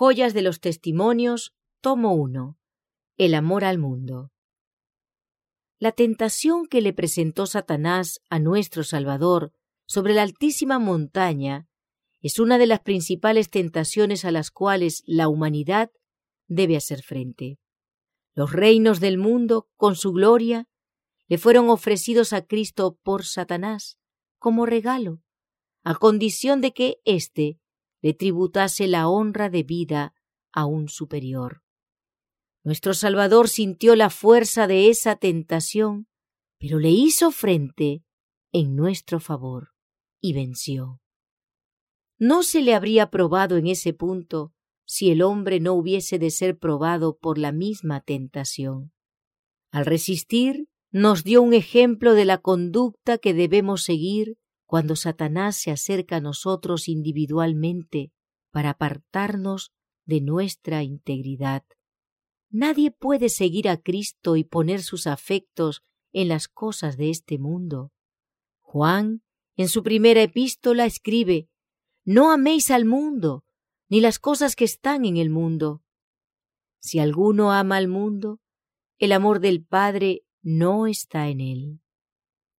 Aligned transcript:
Joyas 0.00 0.32
de 0.32 0.40
los 0.40 0.60
Testimonios, 0.60 1.52
tomo 1.82 2.14
1. 2.14 2.58
El 3.18 3.34
amor 3.34 3.66
al 3.66 3.76
mundo. 3.76 4.32
La 5.78 5.92
tentación 5.92 6.64
que 6.64 6.80
le 6.80 6.94
presentó 6.94 7.44
Satanás 7.44 8.22
a 8.30 8.38
nuestro 8.38 8.82
Salvador 8.82 9.52
sobre 9.84 10.14
la 10.14 10.22
altísima 10.22 10.78
montaña 10.78 11.68
es 12.22 12.38
una 12.38 12.56
de 12.56 12.66
las 12.66 12.80
principales 12.80 13.50
tentaciones 13.50 14.24
a 14.24 14.30
las 14.30 14.50
cuales 14.50 15.02
la 15.04 15.28
humanidad 15.28 15.90
debe 16.48 16.78
hacer 16.78 17.02
frente. 17.02 17.58
Los 18.34 18.52
reinos 18.54 19.00
del 19.00 19.18
mundo, 19.18 19.68
con 19.76 19.96
su 19.96 20.12
gloria, 20.12 20.66
le 21.28 21.36
fueron 21.36 21.68
ofrecidos 21.68 22.32
a 22.32 22.46
Cristo 22.46 22.98
por 23.02 23.26
Satanás 23.26 23.98
como 24.38 24.64
regalo, 24.64 25.20
a 25.84 25.94
condición 25.94 26.62
de 26.62 26.72
que 26.72 27.02
éste 27.04 27.60
le 28.02 28.14
tributase 28.14 28.88
la 28.88 29.08
honra 29.08 29.50
de 29.50 29.62
vida 29.62 30.14
a 30.52 30.66
un 30.66 30.88
superior. 30.88 31.62
Nuestro 32.62 32.94
Salvador 32.94 33.48
sintió 33.48 33.96
la 33.96 34.10
fuerza 34.10 34.66
de 34.66 34.90
esa 34.90 35.16
tentación, 35.16 36.08
pero 36.58 36.78
le 36.78 36.90
hizo 36.90 37.30
frente 37.30 38.04
en 38.52 38.76
nuestro 38.76 39.20
favor 39.20 39.70
y 40.20 40.34
venció. 40.34 41.00
No 42.18 42.42
se 42.42 42.60
le 42.60 42.74
habría 42.74 43.10
probado 43.10 43.56
en 43.56 43.66
ese 43.66 43.94
punto 43.94 44.52
si 44.84 45.10
el 45.10 45.22
hombre 45.22 45.60
no 45.60 45.72
hubiese 45.74 46.18
de 46.18 46.30
ser 46.30 46.58
probado 46.58 47.16
por 47.16 47.38
la 47.38 47.52
misma 47.52 48.00
tentación. 48.00 48.92
Al 49.70 49.86
resistir, 49.86 50.68
nos 50.90 51.22
dio 51.22 51.42
un 51.42 51.54
ejemplo 51.54 52.14
de 52.14 52.24
la 52.24 52.38
conducta 52.38 53.18
que 53.18 53.32
debemos 53.32 53.84
seguir 53.84 54.36
cuando 54.70 54.94
Satanás 54.94 55.56
se 55.56 55.72
acerca 55.72 56.18
a 56.18 56.20
nosotros 56.20 56.86
individualmente 56.86 58.12
para 58.52 58.70
apartarnos 58.70 59.72
de 60.04 60.20
nuestra 60.20 60.84
integridad. 60.84 61.64
Nadie 62.50 62.92
puede 62.92 63.30
seguir 63.30 63.68
a 63.68 63.78
Cristo 63.78 64.36
y 64.36 64.44
poner 64.44 64.84
sus 64.84 65.08
afectos 65.08 65.82
en 66.12 66.28
las 66.28 66.46
cosas 66.46 66.96
de 66.96 67.10
este 67.10 67.36
mundo. 67.36 67.90
Juan, 68.60 69.24
en 69.56 69.66
su 69.66 69.82
primera 69.82 70.22
epístola, 70.22 70.86
escribe 70.86 71.48
No 72.04 72.30
améis 72.30 72.70
al 72.70 72.84
mundo, 72.84 73.44
ni 73.88 74.00
las 74.00 74.20
cosas 74.20 74.54
que 74.54 74.66
están 74.66 75.04
en 75.04 75.16
el 75.16 75.30
mundo. 75.30 75.82
Si 76.78 77.00
alguno 77.00 77.50
ama 77.50 77.76
al 77.76 77.88
mundo, 77.88 78.38
el 78.98 79.10
amor 79.10 79.40
del 79.40 79.64
Padre 79.64 80.22
no 80.42 80.86
está 80.86 81.28
en 81.28 81.40
él. 81.40 81.80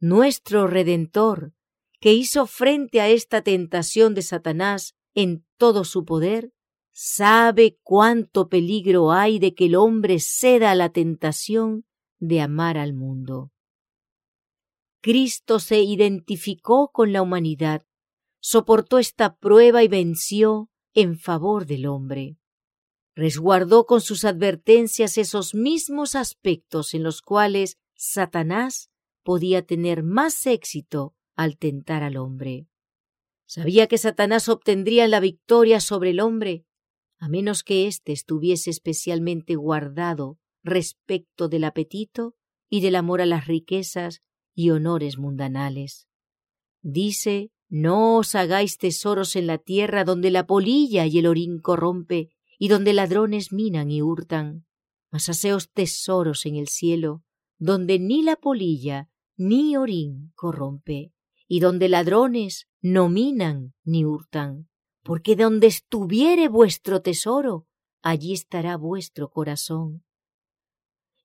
Nuestro 0.01 0.67
Redentor, 0.67 1.53
que 2.01 2.13
hizo 2.13 2.47
frente 2.47 2.99
a 2.99 3.07
esta 3.07 3.43
tentación 3.43 4.15
de 4.15 4.23
Satanás 4.23 4.95
en 5.13 5.45
todo 5.57 5.85
su 5.85 6.03
poder, 6.03 6.51
sabe 6.91 7.77
cuánto 7.83 8.49
peligro 8.49 9.11
hay 9.11 9.37
de 9.37 9.53
que 9.53 9.67
el 9.67 9.75
hombre 9.75 10.19
ceda 10.19 10.71
a 10.71 10.75
la 10.75 10.89
tentación 10.89 11.85
de 12.19 12.41
amar 12.41 12.79
al 12.79 12.95
mundo. 12.95 13.51
Cristo 14.99 15.59
se 15.59 15.81
identificó 15.81 16.89
con 16.91 17.13
la 17.13 17.21
humanidad, 17.21 17.85
soportó 18.39 18.97
esta 18.97 19.35
prueba 19.35 19.83
y 19.83 19.87
venció 19.87 20.71
en 20.95 21.19
favor 21.19 21.67
del 21.67 21.85
hombre. 21.85 22.37
Resguardó 23.15 23.85
con 23.85 24.01
sus 24.01 24.25
advertencias 24.25 25.19
esos 25.19 25.53
mismos 25.53 26.15
aspectos 26.15 26.95
en 26.95 27.03
los 27.03 27.21
cuales 27.21 27.77
Satanás 27.93 28.89
podía 29.23 29.63
tener 29.63 30.01
más 30.01 30.47
éxito 30.47 31.13
al 31.35 31.57
tentar 31.57 32.03
al 32.03 32.17
hombre. 32.17 32.67
Sabía 33.45 33.87
que 33.87 33.97
Satanás 33.97 34.47
obtendría 34.49 35.07
la 35.07 35.19
victoria 35.19 35.79
sobre 35.79 36.11
el 36.11 36.19
hombre, 36.19 36.65
a 37.19 37.27
menos 37.27 37.63
que 37.63 37.87
éste 37.87 38.11
estuviese 38.11 38.69
especialmente 38.69 39.55
guardado 39.55 40.39
respecto 40.63 41.49
del 41.49 41.65
apetito 41.65 42.35
y 42.69 42.81
del 42.81 42.95
amor 42.95 43.21
a 43.21 43.25
las 43.25 43.47
riquezas 43.47 44.21
y 44.55 44.69
honores 44.69 45.17
mundanales. 45.17 46.07
Dice, 46.81 47.51
no 47.69 48.17
os 48.17 48.35
hagáis 48.35 48.77
tesoros 48.77 49.35
en 49.35 49.47
la 49.47 49.57
tierra 49.57 50.03
donde 50.03 50.31
la 50.31 50.45
polilla 50.45 51.05
y 51.05 51.19
el 51.19 51.27
orín 51.27 51.59
corrompe 51.59 52.29
y 52.57 52.67
donde 52.67 52.93
ladrones 52.93 53.51
minan 53.51 53.89
y 53.91 54.01
hurtan, 54.01 54.65
mas 55.11 55.29
haceos 55.29 55.71
tesoros 55.71 56.45
en 56.45 56.55
el 56.55 56.67
cielo, 56.67 57.23
donde 57.57 57.99
ni 57.99 58.23
la 58.23 58.35
polilla 58.35 59.09
ni 59.37 59.75
orín 59.75 60.31
corrompe, 60.35 61.13
y 61.53 61.59
donde 61.59 61.89
ladrones 61.89 62.69
no 62.79 63.09
minan 63.09 63.73
ni 63.83 64.05
hurtan, 64.05 64.69
porque 65.03 65.35
donde 65.35 65.67
estuviere 65.67 66.47
vuestro 66.47 67.01
tesoro, 67.01 67.67
allí 68.01 68.31
estará 68.31 68.77
vuestro 68.77 69.29
corazón. 69.29 70.05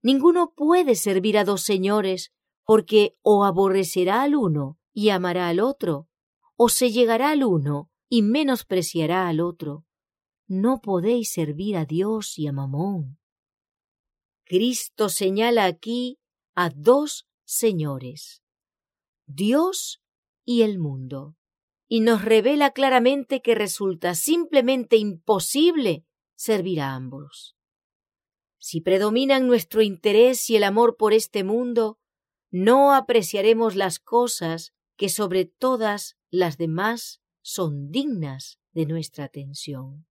Ninguno 0.02 0.52
puede 0.56 0.96
servir 0.96 1.38
a 1.38 1.44
dos 1.44 1.62
señores, 1.62 2.32
porque 2.64 3.16
o 3.22 3.44
aborrecerá 3.44 4.22
al 4.22 4.34
uno 4.34 4.80
y 4.92 5.10
amará 5.10 5.46
al 5.46 5.60
otro, 5.60 6.08
o 6.56 6.70
se 6.70 6.90
llegará 6.90 7.30
al 7.30 7.44
uno 7.44 7.88
y 8.08 8.22
menospreciará 8.22 9.28
al 9.28 9.38
otro. 9.38 9.84
No 10.48 10.80
podéis 10.80 11.30
servir 11.30 11.76
a 11.76 11.84
Dios 11.84 12.36
y 12.36 12.48
a 12.48 12.52
Mamón. 12.52 13.20
Cristo 14.42 15.08
señala 15.08 15.66
aquí 15.66 16.18
a 16.56 16.70
dos 16.70 17.28
señores, 17.44 18.42
Dios 19.28 20.02
y 20.46 20.62
el 20.62 20.78
mundo, 20.78 21.36
y 21.88 22.00
nos 22.00 22.24
revela 22.24 22.70
claramente 22.70 23.42
que 23.42 23.54
resulta 23.54 24.14
simplemente 24.14 24.96
imposible 24.96 26.06
servir 26.36 26.80
a 26.80 26.94
ambos. 26.94 27.56
Si 28.58 28.80
predominan 28.80 29.46
nuestro 29.46 29.82
interés 29.82 30.48
y 30.48 30.56
el 30.56 30.64
amor 30.64 30.96
por 30.96 31.12
este 31.12 31.44
mundo, 31.44 31.98
no 32.50 32.94
apreciaremos 32.94 33.76
las 33.76 33.98
cosas 33.98 34.72
que 34.96 35.08
sobre 35.08 35.44
todas 35.44 36.16
las 36.30 36.56
demás 36.56 37.20
son 37.42 37.90
dignas 37.90 38.58
de 38.72 38.86
nuestra 38.86 39.24
atención. 39.24 40.06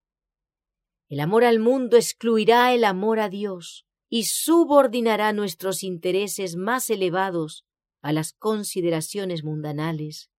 El 1.08 1.22
amor 1.22 1.44
al 1.44 1.60
mundo 1.60 1.98
excluirá 1.98 2.74
el 2.74 2.84
amor 2.84 3.20
a 3.20 3.30
Dios 3.30 3.86
y 4.10 4.26
subordinará 4.26 5.34
nuestros 5.34 5.84
intereses 5.84 6.56
más 6.56 6.90
elevados 6.90 7.66
a 8.06 8.14
las 8.14 8.34
consideraciones 8.34 9.44
mundanales, 9.44 10.30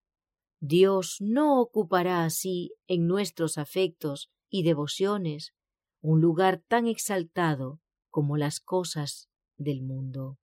Dios 0.61 1.17
no 1.19 1.61
ocupará 1.61 2.23
así 2.23 2.71
en 2.87 3.09
nuestros 3.09 3.59
afectos 3.59 4.31
y 4.49 4.63
devociones 4.63 5.53
un 6.01 6.21
lugar 6.21 6.63
tan 6.69 6.87
exaltado 6.87 7.81
como 8.09 8.37
las 8.37 8.61
cosas 8.61 9.29
del 9.57 9.83
mundo. 9.83 10.39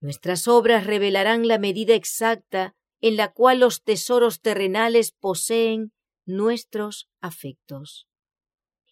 Nuestras 0.00 0.48
obras 0.48 0.86
revelarán 0.86 1.46
la 1.46 1.58
medida 1.58 1.94
exacta 1.94 2.74
en 3.02 3.18
la 3.18 3.30
cual 3.30 3.60
los 3.60 3.82
tesoros 3.82 4.40
terrenales 4.40 5.12
poseen 5.12 5.92
nuestros 6.24 7.10
afectos. 7.20 8.08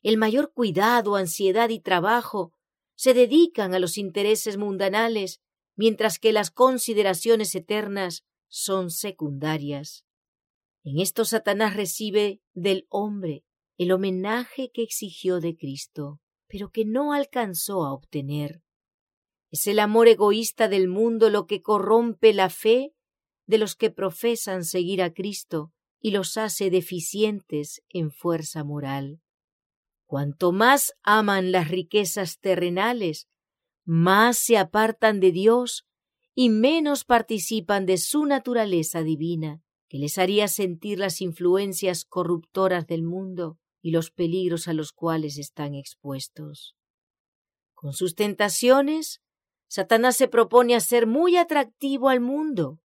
El 0.03 0.19
mayor 0.19 0.53
cuidado, 0.53 1.16
ansiedad 1.16 1.71
y 1.71 1.81
trabajo 1.81 2.53
se 2.97 3.15
dedican 3.15 3.72
a 3.72 3.78
los 3.78 3.97
intereses 3.97 4.59
mundanales 4.59 5.41
mientras 5.77 6.19
que 6.19 6.33
las 6.33 6.51
consideraciones 6.51 7.55
eternas 7.55 8.25
son 8.49 8.91
secundarias. 8.91 10.05
En 10.83 10.99
esto 11.01 11.25
Satanás 11.25 11.77
recibe 11.77 12.41
del 12.55 12.87
hombre 12.89 13.45
el 13.79 13.93
homenaje 13.93 14.71
que 14.73 14.83
exigió 14.83 15.41
de 15.41 15.57
Cristo, 15.57 16.21
pero 16.49 16.71
que 16.71 16.85
no 16.85 17.13
alcanzó 17.13 17.85
a 17.85 17.93
obtener. 17.93 18.63
Es 19.51 19.67
el 19.67 19.79
amor 19.79 20.09
egoísta 20.09 20.69
del 20.69 20.89
mundo 20.89 21.29
lo 21.31 21.47
que 21.47 21.61
corrompe 21.61 22.33
la 22.33 22.51
fe 22.51 22.95
de 23.47 23.59
los 23.59 23.77
que 23.77 23.91
profesan 23.91 24.65
seguir 24.65 25.03
a 25.03 25.13
Cristo 25.13 25.73
y 26.01 26.11
los 26.11 26.37
hace 26.37 26.71
deficientes 26.71 27.83
en 27.89 28.11
fuerza 28.11 28.65
moral. 28.65 29.21
Cuanto 30.07 30.53
más 30.53 30.95
aman 31.03 31.53
las 31.53 31.69
riquezas 31.69 32.39
terrenales, 32.39 33.29
más 33.86 34.36
se 34.36 34.59
apartan 34.59 35.21
de 35.21 35.30
Dios 35.30 35.86
y 36.34 36.50
menos 36.50 37.04
participan 37.04 37.86
de 37.86 37.97
su 37.97 38.27
naturaleza 38.27 39.03
divina, 39.03 39.62
que 39.88 39.98
les 39.98 40.18
haría 40.18 40.48
sentir 40.48 40.98
las 40.98 41.21
influencias 41.21 42.04
corruptoras 42.04 42.86
del 42.88 43.04
mundo 43.04 43.59
y 43.80 43.92
los 43.92 44.10
peligros 44.10 44.66
a 44.66 44.72
los 44.72 44.92
cuales 44.92 45.38
están 45.38 45.74
expuestos. 45.74 46.74
Con 47.74 47.92
sus 47.92 48.16
tentaciones, 48.16 49.22
Satanás 49.68 50.16
se 50.16 50.27
propone 50.27 50.74
hacer 50.74 51.06
muy 51.06 51.36
atractivo 51.36 52.09
al 52.09 52.21
mundo. 52.21 52.80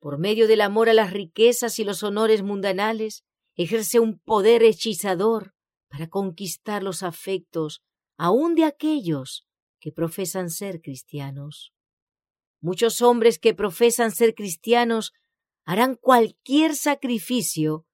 Por 0.00 0.18
medio 0.18 0.48
del 0.48 0.62
amor 0.62 0.88
a 0.88 0.94
las 0.94 1.12
riquezas 1.12 1.78
y 1.78 1.84
los 1.84 2.02
honores 2.02 2.42
mundanales, 2.42 3.24
ejerce 3.56 4.00
un 4.00 4.18
poder 4.18 4.62
hechizador 4.62 5.54
para 5.88 6.08
conquistar 6.08 6.82
los 6.82 7.02
afectos 7.02 7.82
aun 8.16 8.54
de 8.54 8.64
aquellos 8.64 9.46
que 9.84 9.92
profesan 9.92 10.48
ser 10.48 10.80
cristianos. 10.80 11.74
Muchos 12.62 13.02
hombres 13.02 13.38
que 13.38 13.52
profesan 13.52 14.12
ser 14.12 14.34
cristianos 14.34 15.12
harán 15.66 15.96
cualquier 15.96 16.74
sacrificio 16.74 17.84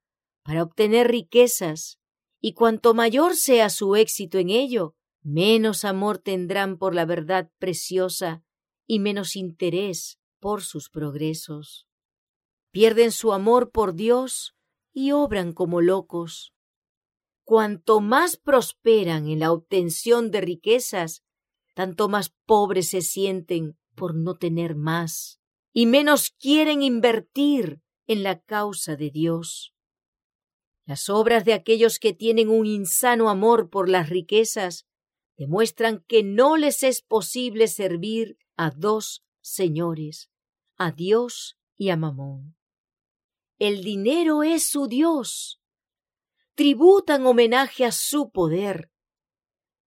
para 0.45 0.63
obtener 0.63 1.09
riquezas 1.09 1.99
y 2.41 2.55
cuanto 2.55 2.95
mayor 2.95 3.35
sea 3.35 3.71
su 3.71 3.97
éxito 3.97 4.39
en 4.39 4.51
ello, 4.51 4.95
menos 5.21 5.85
amor 5.85 6.19
tendrán 6.19 6.79
por 6.79 6.95
la 6.95 7.07
verdad 7.07 7.51
preciosa 7.59 8.45
y 8.87 9.01
menos 9.01 9.35
interés 9.35 10.21
por 10.39 10.63
sus 10.63 10.91
progresos. 10.91 11.89
Pierden 12.71 13.11
su 13.11 13.33
amor 13.33 13.73
por 13.73 13.95
Dios 13.95 14.55
y 14.93 15.11
obran 15.11 15.53
como 15.53 15.81
locos. 15.81 16.55
Cuanto 17.43 18.01
más 18.01 18.37
prosperan 18.37 19.27
en 19.27 19.41
la 19.41 19.51
obtención 19.51 20.31
de 20.31 20.41
riquezas, 20.41 21.25
tanto 21.81 22.11
más 22.11 22.35
pobres 22.45 22.91
se 22.91 23.01
sienten 23.01 23.75
por 23.95 24.15
no 24.15 24.35
tener 24.35 24.77
más, 24.77 25.41
y 25.73 25.87
menos 25.87 26.29
quieren 26.29 26.83
invertir 26.83 27.81
en 28.07 28.23
la 28.23 28.39
causa 28.39 28.97
de 28.97 29.09
Dios. 29.09 29.73
Las 30.85 31.09
obras 31.09 31.47
de 31.47 31.55
aquellos 31.55 31.99
que 31.99 32.13
tienen 32.13 32.51
un 32.51 32.67
insano 32.67 33.31
amor 33.31 33.71
por 33.71 33.89
las 33.89 34.11
riquezas 34.11 34.85
demuestran 35.39 36.05
que 36.07 36.23
no 36.23 36.59
les 36.59 36.83
es 36.83 37.01
posible 37.01 37.67
servir 37.67 38.37
a 38.59 38.71
dos 38.71 39.25
señores, 39.41 40.29
a 40.77 40.93
Dios 40.93 41.57
y 41.79 41.89
a 41.89 41.97
Mamón. 41.97 42.57
El 43.59 43.83
dinero 43.83 44.43
es 44.43 44.69
su 44.69 44.87
Dios. 44.87 45.63
Tributan 46.55 47.25
homenaje 47.25 47.87
a 47.87 47.91
su 47.91 48.31
poder. 48.31 48.90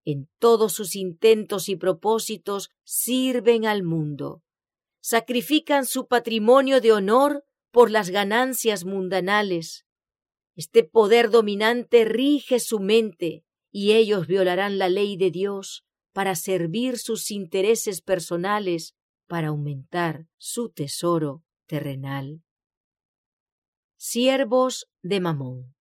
En 0.05 0.29
todos 0.39 0.73
sus 0.73 0.95
intentos 0.95 1.69
y 1.69 1.75
propósitos 1.75 2.69
sirven 2.83 3.65
al 3.65 3.83
mundo. 3.83 4.44
Sacrifican 5.01 5.85
su 5.85 6.07
patrimonio 6.07 6.81
de 6.81 6.91
honor 6.91 7.45
por 7.71 7.89
las 7.89 8.09
ganancias 8.09 8.85
mundanales. 8.85 9.85
Este 10.55 10.83
poder 10.83 11.29
dominante 11.29 12.05
rige 12.05 12.59
su 12.59 12.79
mente 12.79 13.44
y 13.71 13.94
ellos 13.94 14.27
violarán 14.27 14.77
la 14.77 14.89
ley 14.89 15.17
de 15.17 15.31
Dios 15.31 15.83
para 16.13 16.35
servir 16.35 17.00
sus 17.00 17.31
intereses 17.31 18.01
personales, 18.01 18.95
para 19.27 19.47
aumentar 19.47 20.27
su 20.38 20.69
tesoro 20.69 21.44
terrenal. 21.65 22.44
Siervos 23.97 24.88
de 25.01 25.19
Mamón. 25.19 25.75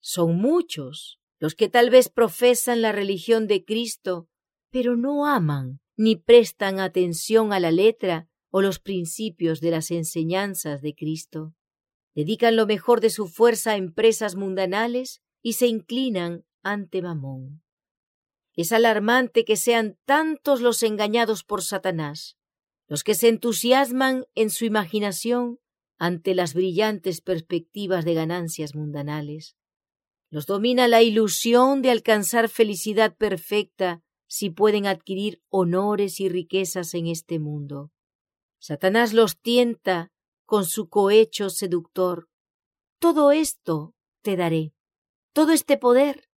Son 0.00 0.36
muchos 0.36 1.19
los 1.40 1.54
que 1.54 1.68
tal 1.68 1.90
vez 1.90 2.10
profesan 2.10 2.82
la 2.82 2.92
religión 2.92 3.48
de 3.48 3.64
Cristo, 3.64 4.28
pero 4.70 4.94
no 4.94 5.26
aman 5.26 5.80
ni 5.96 6.14
prestan 6.16 6.78
atención 6.78 7.52
a 7.52 7.60
la 7.60 7.72
letra 7.72 8.28
o 8.50 8.62
los 8.62 8.78
principios 8.78 9.60
de 9.60 9.70
las 9.70 9.90
enseñanzas 9.90 10.82
de 10.82 10.94
Cristo. 10.94 11.54
Dedican 12.14 12.56
lo 12.56 12.66
mejor 12.66 13.00
de 13.00 13.10
su 13.10 13.26
fuerza 13.26 13.72
a 13.72 13.76
empresas 13.76 14.36
mundanales 14.36 15.22
y 15.42 15.54
se 15.54 15.66
inclinan 15.66 16.44
ante 16.62 17.02
Mamón. 17.02 17.62
Es 18.54 18.72
alarmante 18.72 19.44
que 19.44 19.56
sean 19.56 19.98
tantos 20.04 20.60
los 20.60 20.82
engañados 20.82 21.44
por 21.44 21.62
Satanás, 21.62 22.36
los 22.86 23.04
que 23.04 23.14
se 23.14 23.28
entusiasman 23.28 24.26
en 24.34 24.50
su 24.50 24.64
imaginación 24.64 25.58
ante 25.96 26.34
las 26.34 26.54
brillantes 26.54 27.20
perspectivas 27.20 28.04
de 28.04 28.14
ganancias 28.14 28.74
mundanales. 28.74 29.56
Los 30.30 30.46
domina 30.46 30.86
la 30.86 31.02
ilusión 31.02 31.82
de 31.82 31.90
alcanzar 31.90 32.48
felicidad 32.48 33.16
perfecta 33.16 34.00
si 34.28 34.48
pueden 34.48 34.86
adquirir 34.86 35.42
honores 35.48 36.20
y 36.20 36.28
riquezas 36.28 36.94
en 36.94 37.08
este 37.08 37.40
mundo. 37.40 37.90
Satanás 38.60 39.12
los 39.12 39.40
tienta 39.40 40.12
con 40.46 40.66
su 40.66 40.88
cohecho 40.88 41.50
seductor. 41.50 42.28
Todo 43.00 43.32
esto 43.32 43.94
te 44.22 44.36
daré, 44.36 44.72
todo 45.32 45.50
este 45.50 45.76
poder, 45.76 46.28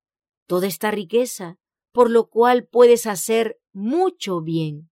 toda 0.48 0.66
esta 0.66 0.90
riqueza, 0.90 1.60
por 1.92 2.10
lo 2.10 2.30
cual 2.30 2.66
puedes 2.66 3.06
hacer 3.06 3.60
mucho 3.74 4.42
bien. 4.42 4.90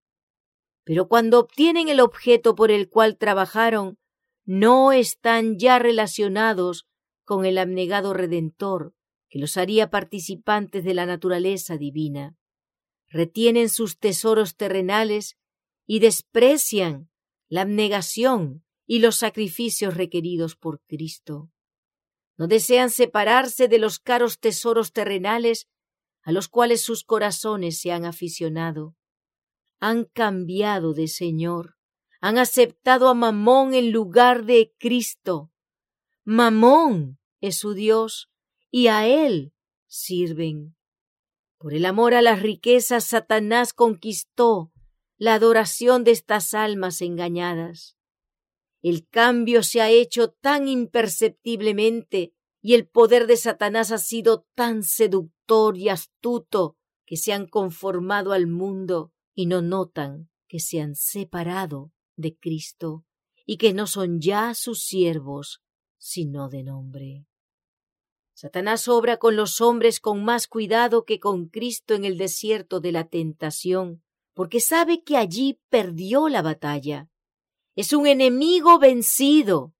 Pero 0.83 1.07
cuando 1.07 1.39
obtienen 1.39 1.87
el 1.87 2.01
objeto 2.01 2.53
por 2.53 2.69
el 2.69 2.89
cual 2.89 3.17
trabajaron, 3.17 3.97
no 4.43 4.91
están 4.91 5.57
ya 5.57 5.79
relacionados 5.79 6.85
con 7.29 7.45
el 7.45 7.59
abnegado 7.59 8.15
Redentor, 8.15 8.95
que 9.29 9.37
los 9.37 9.55
haría 9.55 9.91
participantes 9.91 10.83
de 10.83 10.95
la 10.95 11.05
naturaleza 11.05 11.77
divina. 11.77 12.35
Retienen 13.07 13.69
sus 13.69 13.99
tesoros 13.99 14.55
terrenales 14.55 15.37
y 15.85 15.99
desprecian 15.99 17.11
la 17.47 17.61
abnegación 17.61 18.65
y 18.87 18.97
los 18.97 19.17
sacrificios 19.17 19.93
requeridos 19.95 20.55
por 20.55 20.81
Cristo. 20.87 21.51
No 22.35 22.47
desean 22.47 22.89
separarse 22.89 23.67
de 23.67 23.77
los 23.77 23.99
caros 23.99 24.39
tesoros 24.39 24.91
terrenales 24.91 25.67
a 26.23 26.31
los 26.31 26.47
cuales 26.47 26.81
sus 26.81 27.03
corazones 27.03 27.79
se 27.79 27.91
han 27.91 28.05
aficionado. 28.05 28.95
Han 29.79 30.05
cambiado 30.05 30.95
de 30.95 31.07
Señor, 31.07 31.75
han 32.21 32.39
aceptado 32.39 33.07
a 33.07 33.13
Mamón 33.13 33.75
en 33.75 33.91
lugar 33.91 34.45
de 34.45 34.73
Cristo. 34.79 35.51
Mamón 36.23 37.18
es 37.41 37.57
su 37.57 37.73
Dios 37.73 38.29
y 38.71 38.87
a 38.87 39.07
él 39.07 39.53
sirven. 39.87 40.75
Por 41.57 41.73
el 41.73 41.85
amor 41.85 42.13
a 42.13 42.21
las 42.21 42.41
riquezas, 42.41 43.03
Satanás 43.03 43.73
conquistó 43.73 44.71
la 45.17 45.33
adoración 45.33 46.03
de 46.03 46.11
estas 46.11 46.53
almas 46.53 47.01
engañadas. 47.01 47.97
El 48.81 49.07
cambio 49.07 49.63
se 49.63 49.81
ha 49.81 49.89
hecho 49.89 50.31
tan 50.31 50.69
imperceptiblemente 50.69 52.33
y 52.61 52.75
el 52.75 52.87
poder 52.87 53.27
de 53.27 53.35
Satanás 53.35 53.91
ha 53.91 53.97
sido 53.97 54.47
tan 54.55 54.83
seductor 54.83 55.77
y 55.77 55.89
astuto 55.89 56.77
que 57.05 57.17
se 57.17 57.33
han 57.33 57.47
conformado 57.47 58.31
al 58.31 58.47
mundo 58.47 59.11
y 59.33 59.47
no 59.47 59.61
notan 59.61 60.29
que 60.47 60.59
se 60.59 60.79
han 60.81 60.95
separado 60.95 61.91
de 62.15 62.37
Cristo 62.37 63.05
y 63.45 63.57
que 63.57 63.73
no 63.73 63.87
son 63.87 64.21
ya 64.21 64.53
sus 64.53 64.83
siervos, 64.83 65.61
sino 65.97 66.49
de 66.49 66.63
nombre. 66.63 67.28
Satanás 68.41 68.87
obra 68.87 69.17
con 69.17 69.35
los 69.35 69.59
hombres 69.59 69.99
con 69.99 70.23
más 70.23 70.47
cuidado 70.47 71.03
que 71.03 71.19
con 71.19 71.47
Cristo 71.47 71.93
en 71.93 72.05
el 72.05 72.17
desierto 72.17 72.79
de 72.79 72.93
la 72.93 73.09
tentación, 73.09 74.01
porque 74.33 74.61
sabe 74.61 75.03
que 75.03 75.17
allí 75.17 75.59
perdió 75.67 76.29
la 76.29 76.41
batalla. 76.41 77.09
Es 77.75 77.91
un 77.91 78.07
enemigo 78.07 78.79
vencido, 78.79 79.73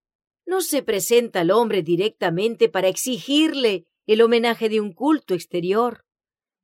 no 0.45 0.59
se 0.59 0.83
presenta 0.83 1.39
al 1.39 1.51
hombre 1.51 1.83
directamente 1.83 2.67
para 2.67 2.89
exigirle 2.89 3.85
el 4.05 4.21
homenaje 4.21 4.67
de 4.67 4.81
un 4.81 4.91
culto 4.91 5.35
exterior. 5.35 6.03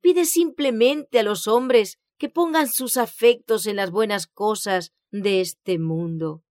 Pide 0.02 0.26
simplemente 0.26 1.20
a 1.20 1.22
los 1.22 1.48
hombres 1.48 1.98
que 2.18 2.28
pongan 2.28 2.68
sus 2.68 2.98
afectos 2.98 3.64
en 3.66 3.76
las 3.76 3.90
buenas 3.90 4.26
cosas 4.26 4.92
de 5.12 5.40
este 5.40 5.78
mundo. 5.78 6.42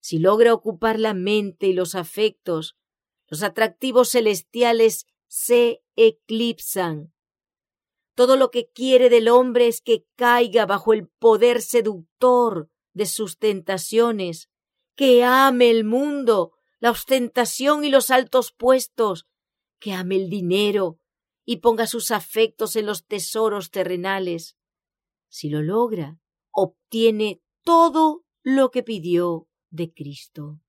Si 0.00 0.18
logra 0.18 0.54
ocupar 0.54 0.98
la 0.98 1.12
mente 1.12 1.66
y 1.66 1.74
los 1.74 1.94
afectos, 1.94 2.76
los 3.28 3.42
atractivos 3.42 4.10
celestiales 4.10 5.06
se 5.26 5.82
eclipsan. 5.96 7.12
Todo 8.14 8.36
lo 8.36 8.50
que 8.50 8.70
quiere 8.70 9.10
del 9.10 9.28
hombre 9.28 9.66
es 9.68 9.80
que 9.80 10.06
caiga 10.16 10.64
bajo 10.66 10.92
el 10.92 11.08
poder 11.08 11.60
seductor 11.60 12.70
de 12.94 13.06
sus 13.06 13.38
tentaciones, 13.38 14.48
que 14.94 15.24
ame 15.24 15.70
el 15.70 15.84
mundo 15.84 16.52
la 16.78 16.90
ostentación 16.90 17.84
y 17.84 17.90
los 17.90 18.10
altos 18.10 18.52
puestos, 18.52 19.26
que 19.78 19.92
ame 19.92 20.16
el 20.16 20.30
dinero 20.30 20.98
y 21.44 21.58
ponga 21.58 21.86
sus 21.86 22.10
afectos 22.10 22.76
en 22.76 22.86
los 22.86 23.06
tesoros 23.06 23.70
terrenales. 23.70 24.56
Si 25.28 25.48
lo 25.48 25.62
logra, 25.62 26.18
obtiene 26.50 27.40
todo 27.62 28.24
lo 28.42 28.70
que 28.70 28.82
pidió 28.82 29.48
de 29.70 29.92
Cristo. 29.92 30.60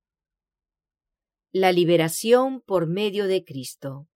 La 1.51 1.71
liberación 1.71 2.61
por 2.61 2.87
medio 2.87 3.27
de 3.27 3.43
Cristo. 3.43 4.07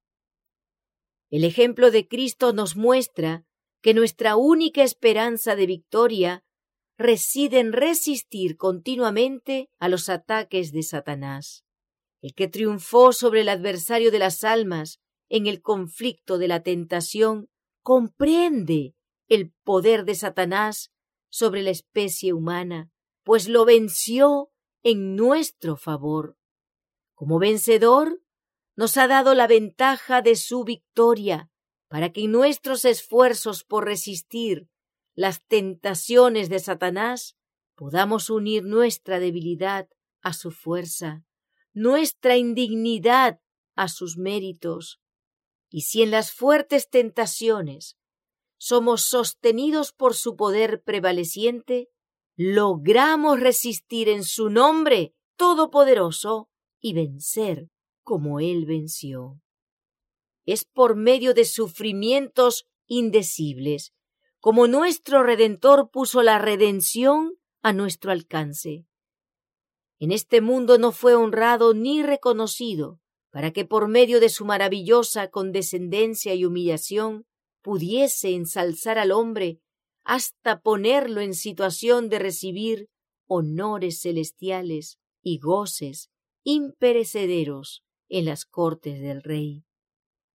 El 1.29 1.43
ejemplo 1.43 1.91
de 1.91 2.07
Cristo 2.07 2.53
nos 2.53 2.75
muestra 2.75 3.45
que 3.81 3.93
nuestra 3.93 4.35
única 4.35 4.83
esperanza 4.83 5.55
de 5.55 5.65
victoria 5.65 6.43
reside 6.97 7.59
en 7.59 7.73
resistir 7.73 8.57
continuamente 8.57 9.69
a 9.79 9.89
los 9.89 10.09
ataques 10.09 10.71
de 10.71 10.83
Satanás 10.83 11.63
el 12.21 12.33
que 12.35 12.47
triunfó 12.47 13.13
sobre 13.13 13.41
el 13.41 13.49
adversario 13.49 14.11
de 14.11 14.19
las 14.19 14.43
almas 14.43 14.99
en 15.29 15.47
el 15.47 15.61
conflicto 15.61 16.37
de 16.37 16.47
la 16.47 16.61
tentación, 16.61 17.49
comprende 17.81 18.93
el 19.27 19.51
poder 19.63 20.05
de 20.05 20.15
Satanás 20.15 20.91
sobre 21.29 21.63
la 21.63 21.71
especie 21.71 22.33
humana, 22.33 22.91
pues 23.23 23.47
lo 23.47 23.65
venció 23.65 24.51
en 24.83 25.15
nuestro 25.15 25.77
favor. 25.77 26.37
Como 27.21 27.37
vencedor, 27.37 28.19
nos 28.75 28.97
ha 28.97 29.07
dado 29.07 29.35
la 29.35 29.45
ventaja 29.45 30.23
de 30.23 30.35
su 30.35 30.63
victoria, 30.63 31.51
para 31.87 32.11
que 32.11 32.23
en 32.23 32.31
nuestros 32.31 32.83
esfuerzos 32.83 33.63
por 33.63 33.85
resistir 33.85 34.67
las 35.13 35.45
tentaciones 35.45 36.49
de 36.49 36.57
Satanás 36.57 37.37
podamos 37.75 38.31
unir 38.31 38.63
nuestra 38.63 39.19
debilidad 39.19 39.87
a 40.23 40.33
su 40.33 40.49
fuerza 40.49 41.23
nuestra 41.73 42.37
indignidad 42.37 43.39
a 43.75 43.87
sus 43.87 44.17
méritos. 44.17 44.99
Y 45.69 45.81
si 45.81 46.01
en 46.01 46.09
las 46.09 46.33
fuertes 46.33 46.89
tentaciones 46.89 47.99
somos 48.57 49.03
sostenidos 49.03 49.93
por 49.93 50.15
su 50.15 50.35
poder 50.35 50.81
prevaleciente, 50.81 51.91
logramos 52.35 53.39
resistir 53.39 54.09
en 54.09 54.23
su 54.23 54.49
nombre 54.49 55.13
todopoderoso 55.37 56.50
y 56.81 56.93
vencer 56.93 57.69
como 58.03 58.39
Él 58.39 58.65
venció. 58.65 59.39
Es 60.45 60.65
por 60.65 60.95
medio 60.95 61.33
de 61.33 61.45
sufrimientos 61.45 62.65
indecibles 62.87 63.93
como 64.41 64.67
nuestro 64.67 65.21
Redentor 65.21 65.91
puso 65.91 66.23
la 66.23 66.39
redención 66.39 67.35
a 67.61 67.73
nuestro 67.73 68.11
alcance. 68.11 68.87
En 69.99 70.11
este 70.11 70.41
mundo 70.41 70.79
no 70.79 70.91
fue 70.91 71.13
honrado 71.13 71.75
ni 71.75 72.01
reconocido, 72.01 72.99
para 73.29 73.51
que 73.51 73.65
por 73.65 73.87
medio 73.87 74.19
de 74.19 74.29
su 74.29 74.43
maravillosa 74.43 75.29
condescendencia 75.29 76.33
y 76.33 76.45
humillación 76.45 77.27
pudiese 77.61 78.33
ensalzar 78.33 78.97
al 78.97 79.11
hombre 79.11 79.61
hasta 80.03 80.59
ponerlo 80.59 81.21
en 81.21 81.35
situación 81.35 82.09
de 82.09 82.17
recibir 82.17 82.89
honores 83.27 84.01
celestiales 84.01 84.97
y 85.21 85.37
goces 85.37 86.09
imperecederos 86.43 87.83
en 88.09 88.25
las 88.25 88.45
cortes 88.45 88.99
del 89.01 89.23
Rey. 89.23 89.63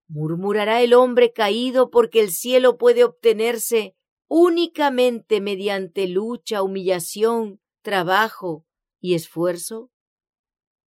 Murmurará 0.07 0.81
el 0.81 0.93
hombre 0.93 1.33
caído 1.33 1.89
porque 1.89 2.21
el 2.21 2.31
cielo 2.31 2.77
puede 2.77 3.03
obtenerse 3.03 3.95
únicamente 4.27 5.41
mediante 5.41 6.07
lucha, 6.07 6.62
humillación, 6.62 7.59
trabajo 7.81 8.65
y 9.00 9.15
esfuerzo. 9.15 9.91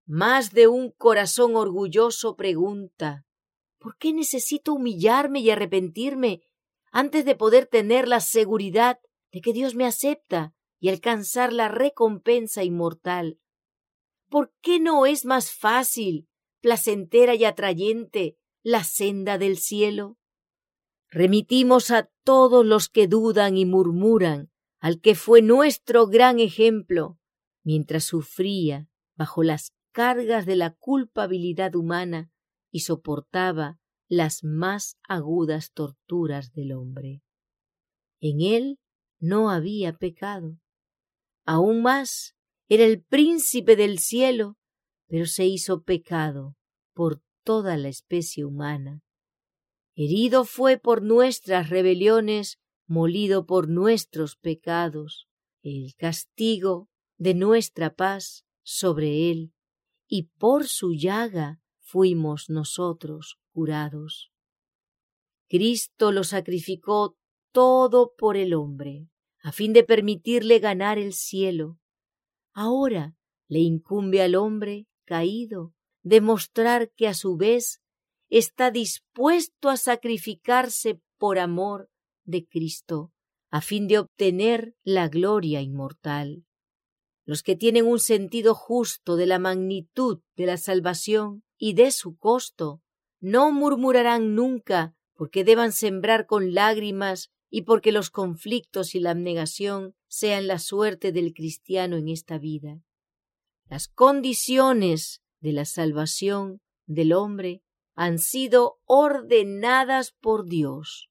Más 0.06 0.52
de 0.52 0.68
un 0.68 0.90
corazón 0.90 1.56
orgulloso 1.56 2.36
pregunta 2.36 3.26
¿Por 3.78 3.96
qué 3.96 4.12
necesito 4.12 4.74
humillarme 4.74 5.40
y 5.40 5.50
arrepentirme 5.50 6.42
antes 6.90 7.24
de 7.24 7.36
poder 7.36 7.66
tener 7.66 8.08
la 8.08 8.20
seguridad 8.20 8.98
de 9.32 9.40
que 9.40 9.52
Dios 9.52 9.74
me 9.74 9.86
acepta 9.86 10.54
y 10.80 10.88
alcanzar 10.88 11.52
la 11.52 11.68
recompensa 11.68 12.64
inmortal? 12.64 13.38
¿Por 14.28 14.52
qué 14.60 14.78
no 14.80 15.06
es 15.06 15.24
más 15.24 15.50
fácil, 15.50 16.28
placentera 16.60 17.34
y 17.34 17.44
atrayente 17.44 18.36
la 18.62 18.84
senda 18.84 19.38
del 19.38 19.58
cielo? 19.58 20.18
Remitimos 21.10 21.90
a 21.90 22.10
todos 22.24 22.66
los 22.66 22.88
que 22.88 23.06
dudan 23.06 23.56
y 23.56 23.64
murmuran 23.64 24.50
al 24.80 25.00
que 25.00 25.14
fue 25.14 25.42
nuestro 25.42 26.06
gran 26.06 26.38
ejemplo, 26.38 27.18
mientras 27.64 28.04
sufría 28.04 28.88
bajo 29.16 29.42
las 29.42 29.72
cargas 29.92 30.46
de 30.46 30.56
la 30.56 30.74
culpabilidad 30.74 31.74
humana 31.74 32.30
y 32.70 32.80
soportaba 32.80 33.80
las 34.08 34.44
más 34.44 34.98
agudas 35.02 35.72
torturas 35.72 36.52
del 36.52 36.72
hombre. 36.72 37.22
En 38.20 38.40
él 38.40 38.78
no 39.18 39.50
había 39.50 39.96
pecado. 39.96 40.58
Aún 41.44 41.82
más, 41.82 42.36
era 42.68 42.84
el 42.84 43.02
príncipe 43.02 43.76
del 43.76 43.98
cielo, 43.98 44.56
pero 45.06 45.26
se 45.26 45.46
hizo 45.46 45.82
pecado 45.82 46.56
por 46.92 47.22
toda 47.42 47.76
la 47.76 47.88
especie 47.88 48.44
humana. 48.44 49.02
Herido 49.94 50.44
fue 50.44 50.78
por 50.78 51.02
nuestras 51.02 51.70
rebeliones, 51.70 52.58
molido 52.86 53.46
por 53.46 53.68
nuestros 53.68 54.36
pecados, 54.36 55.28
el 55.62 55.94
castigo 55.96 56.88
de 57.16 57.34
nuestra 57.34 57.94
paz 57.94 58.44
sobre 58.62 59.30
él, 59.30 59.52
y 60.06 60.24
por 60.38 60.66
su 60.66 60.94
llaga 60.94 61.60
fuimos 61.80 62.48
nosotros 62.48 63.38
curados. 63.52 64.30
Cristo 65.48 66.12
lo 66.12 66.22
sacrificó 66.24 67.16
todo 67.50 68.14
por 68.16 68.36
el 68.36 68.54
hombre, 68.54 69.08
a 69.42 69.52
fin 69.52 69.72
de 69.72 69.82
permitirle 69.84 70.58
ganar 70.58 70.98
el 70.98 71.14
cielo. 71.14 71.78
Ahora 72.60 73.14
le 73.46 73.60
incumbe 73.60 74.20
al 74.20 74.34
hombre 74.34 74.88
caído 75.04 75.74
demostrar 76.02 76.90
que 76.96 77.06
a 77.06 77.14
su 77.14 77.36
vez 77.36 77.80
está 78.30 78.72
dispuesto 78.72 79.68
a 79.68 79.76
sacrificarse 79.76 81.00
por 81.18 81.38
amor 81.38 81.88
de 82.24 82.48
Cristo, 82.48 83.12
a 83.48 83.60
fin 83.60 83.86
de 83.86 84.00
obtener 84.00 84.74
la 84.82 85.06
gloria 85.06 85.60
inmortal. 85.60 86.46
Los 87.24 87.44
que 87.44 87.54
tienen 87.54 87.86
un 87.86 88.00
sentido 88.00 88.56
justo 88.56 89.14
de 89.14 89.26
la 89.26 89.38
magnitud 89.38 90.22
de 90.34 90.46
la 90.46 90.56
salvación 90.56 91.44
y 91.58 91.74
de 91.74 91.92
su 91.92 92.16
costo, 92.16 92.82
no 93.20 93.52
murmurarán 93.52 94.34
nunca 94.34 94.96
porque 95.14 95.44
deban 95.44 95.70
sembrar 95.70 96.26
con 96.26 96.54
lágrimas 96.54 97.30
y 97.50 97.62
porque 97.62 97.92
los 97.92 98.10
conflictos 98.10 98.94
y 98.94 99.00
la 99.00 99.10
abnegación 99.10 99.94
sean 100.06 100.46
la 100.46 100.58
suerte 100.58 101.12
del 101.12 101.32
cristiano 101.32 101.96
en 101.96 102.08
esta 102.08 102.38
vida. 102.38 102.82
Las 103.68 103.88
condiciones 103.88 105.22
de 105.40 105.52
la 105.52 105.64
salvación 105.64 106.60
del 106.86 107.12
hombre 107.12 107.62
han 107.94 108.18
sido 108.18 108.80
ordenadas 108.84 110.12
por 110.12 110.46
Dios. 110.46 111.10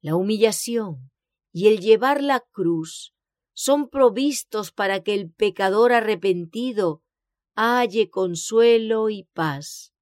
La 0.00 0.16
humillación 0.16 1.10
y 1.52 1.68
el 1.68 1.80
llevar 1.80 2.22
la 2.22 2.40
cruz 2.40 3.14
son 3.54 3.88
provistos 3.88 4.72
para 4.72 5.02
que 5.02 5.14
el 5.14 5.30
pecador 5.30 5.92
arrepentido 5.92 7.02
halle 7.54 8.10
consuelo 8.10 9.10
y 9.10 9.24
paz. 9.32 9.92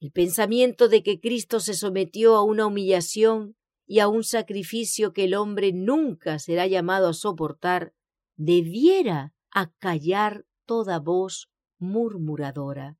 El 0.00 0.10
pensamiento 0.10 0.88
de 0.88 1.02
que 1.02 1.20
Cristo 1.20 1.60
se 1.60 1.74
sometió 1.74 2.34
a 2.34 2.42
una 2.42 2.66
humillación 2.66 3.56
y 3.86 3.98
a 3.98 4.08
un 4.08 4.24
sacrificio 4.24 5.12
que 5.12 5.24
el 5.24 5.34
hombre 5.34 5.72
nunca 5.72 6.38
será 6.38 6.66
llamado 6.66 7.08
a 7.08 7.14
soportar, 7.14 7.92
debiera 8.36 9.34
acallar 9.50 10.44
toda 10.66 10.98
voz 10.98 11.48
murmuradora. 11.78 12.96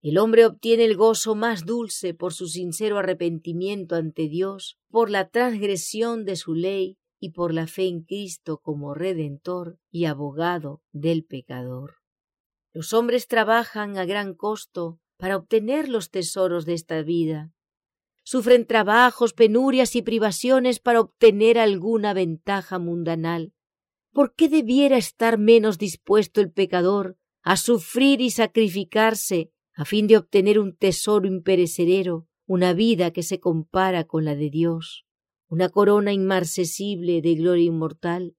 El 0.00 0.18
hombre 0.18 0.46
obtiene 0.46 0.84
el 0.84 0.96
gozo 0.96 1.34
más 1.34 1.66
dulce 1.66 2.14
por 2.14 2.32
su 2.32 2.46
sincero 2.46 2.98
arrepentimiento 2.98 3.96
ante 3.96 4.28
Dios, 4.28 4.78
por 4.88 5.10
la 5.10 5.28
transgresión 5.28 6.24
de 6.24 6.36
su 6.36 6.54
ley 6.54 6.96
y 7.20 7.32
por 7.32 7.52
la 7.52 7.66
fe 7.66 7.88
en 7.88 8.02
Cristo 8.02 8.60
como 8.62 8.94
Redentor 8.94 9.78
y 9.90 10.04
abogado 10.04 10.82
del 10.92 11.24
pecador. 11.24 11.96
Los 12.72 12.92
hombres 12.92 13.26
trabajan 13.26 13.98
a 13.98 14.04
gran 14.04 14.34
costo 14.34 15.00
para 15.16 15.36
obtener 15.36 15.88
los 15.88 16.10
tesoros 16.10 16.64
de 16.64 16.74
esta 16.74 17.02
vida. 17.02 17.52
Sufren 18.30 18.66
trabajos, 18.66 19.32
penurias 19.32 19.96
y 19.96 20.02
privaciones 20.02 20.80
para 20.80 21.00
obtener 21.00 21.58
alguna 21.58 22.12
ventaja 22.12 22.78
mundanal. 22.78 23.54
¿Por 24.12 24.34
qué 24.34 24.50
debiera 24.50 24.98
estar 24.98 25.38
menos 25.38 25.78
dispuesto 25.78 26.42
el 26.42 26.52
pecador 26.52 27.16
a 27.40 27.56
sufrir 27.56 28.20
y 28.20 28.28
sacrificarse 28.28 29.50
a 29.72 29.86
fin 29.86 30.08
de 30.08 30.18
obtener 30.18 30.58
un 30.58 30.76
tesoro 30.76 31.26
imperecedero, 31.26 32.28
una 32.44 32.74
vida 32.74 33.12
que 33.12 33.22
se 33.22 33.40
compara 33.40 34.04
con 34.04 34.26
la 34.26 34.34
de 34.34 34.50
Dios, 34.50 35.06
una 35.48 35.70
corona 35.70 36.12
inmarcesible 36.12 37.22
de 37.22 37.34
gloria 37.34 37.64
inmortal? 37.64 38.36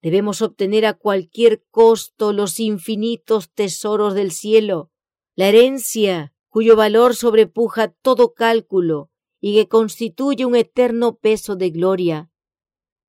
Debemos 0.00 0.40
obtener 0.40 0.86
a 0.86 0.94
cualquier 0.94 1.66
costo 1.70 2.32
los 2.32 2.58
infinitos 2.60 3.52
tesoros 3.52 4.14
del 4.14 4.32
cielo, 4.32 4.90
la 5.34 5.48
herencia 5.48 6.32
cuyo 6.56 6.74
valor 6.74 7.14
sobrepuja 7.14 7.88
todo 7.88 8.32
cálculo 8.32 9.10
y 9.42 9.56
que 9.56 9.68
constituye 9.68 10.46
un 10.46 10.56
eterno 10.56 11.18
peso 11.18 11.54
de 11.54 11.68
gloria. 11.68 12.30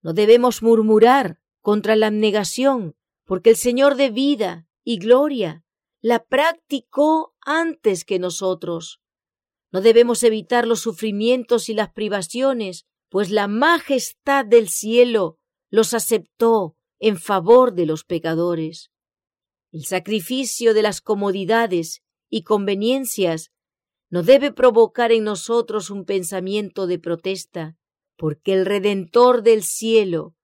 No 0.01 0.11
debemos 0.11 0.61
murmurar 0.61 1.39
contra 1.61 1.95
la 1.95 2.07
abnegación, 2.07 2.97
porque 3.23 3.51
el 3.51 3.55
Señor 3.55 3.95
de 3.95 4.09
vida 4.09 4.67
y 4.83 4.97
gloria 4.97 5.63
la 6.01 6.25
practicó 6.25 7.35
antes 7.39 8.03
que 8.03 8.19
nosotros. 8.19 8.99
No 9.71 9.79
debemos 9.79 10.23
evitar 10.23 10.67
los 10.67 10.81
sufrimientos 10.81 11.69
y 11.69 11.73
las 11.73 11.93
privaciones, 11.93 12.85
pues 13.07 13.31
la 13.31 13.47
majestad 13.47 14.45
del 14.45 14.67
cielo 14.67 15.39
los 15.69 15.93
aceptó 15.93 16.75
en 16.99 17.15
favor 17.17 17.73
de 17.73 17.85
los 17.85 18.03
pecadores. 18.03 18.91
El 19.71 19.85
sacrificio 19.85 20.73
de 20.73 20.81
las 20.81 20.99
comodidades 20.99 22.01
y 22.29 22.43
conveniencias 22.43 23.51
no 24.09 24.23
debe 24.23 24.51
provocar 24.51 25.11
en 25.11 25.23
nosotros 25.23 25.89
un 25.89 26.05
pensamiento 26.05 26.87
de 26.87 26.99
protesta, 26.99 27.77
porque 28.15 28.53
el 28.53 28.65
Redentor 28.65 29.43
del 29.43 29.63
cielo 29.63 30.35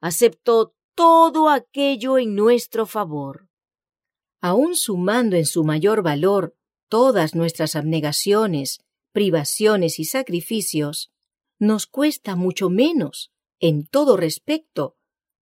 aceptó 0.00 0.74
todo 0.94 1.48
aquello 1.48 2.18
en 2.18 2.34
nuestro 2.34 2.86
favor. 2.86 3.48
Aun 4.40 4.74
sumando 4.74 5.36
en 5.36 5.46
su 5.46 5.64
mayor 5.64 6.02
valor 6.02 6.56
todas 6.88 7.34
nuestras 7.34 7.76
abnegaciones, 7.76 8.80
privaciones 9.12 9.98
y 9.98 10.04
sacrificios, 10.04 11.12
nos 11.58 11.86
cuesta 11.86 12.34
mucho 12.34 12.68
menos, 12.70 13.30
en 13.60 13.86
todo 13.86 14.16
respecto, 14.16 14.96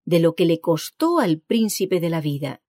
de 0.05 0.21
lo 0.21 0.35
que 0.35 0.45
le 0.45 0.61
costó 0.61 1.19
al 1.19 1.41
príncipe 1.41 1.99
de 1.99 2.11
la 2.11 2.21
vida. 2.21 2.63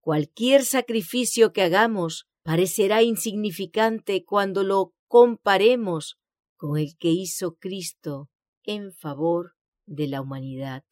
Cualquier 0.00 0.64
sacrificio 0.64 1.52
que 1.52 1.62
hagamos 1.62 2.28
parecerá 2.46 3.02
insignificante 3.02 4.24
cuando 4.24 4.62
lo 4.62 4.92
comparemos 5.08 6.16
con 6.56 6.78
el 6.78 6.96
que 6.96 7.08
hizo 7.08 7.56
Cristo 7.56 8.30
en 8.62 8.92
favor 8.92 9.54
de 9.84 10.06
la 10.06 10.20
humanidad. 10.20 10.84